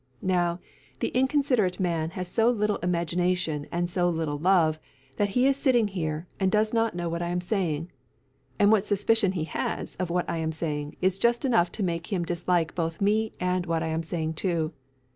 Now, 0.23 0.59
the 0.99 1.09
inconsiderate 1.09 1.79
man 1.79 2.09
has 2.17 2.27
so 2.27 2.49
little 2.49 2.77
imagination 2.77 3.67
and 3.71 3.87
so 3.87 4.09
little 4.09 4.39
love 4.39 4.79
that 5.17 5.29
he 5.37 5.45
is 5.45 5.57
sitting 5.57 5.89
here 5.89 6.25
and 6.39 6.49
does 6.51 6.73
not 6.73 6.95
know 6.95 7.07
what 7.07 7.21
I 7.21 7.27
am 7.27 7.39
saying; 7.39 7.91
and 8.57 8.71
what 8.71 8.87
suspicion 8.87 9.33
he 9.33 9.43
has 9.43 9.95
of 9.97 10.09
what 10.09 10.27
I 10.27 10.37
am 10.37 10.51
saying 10.51 10.97
is 11.01 11.19
just 11.19 11.45
enough 11.45 11.71
to 11.73 11.83
make 11.83 12.11
him 12.11 12.23
dislike 12.25 12.73
both 12.73 12.99
me 12.99 13.33
and 13.39 13.67
what 13.67 13.83
I 13.83 13.89
am 13.89 14.01
saying 14.01 14.33
too. 14.33 14.73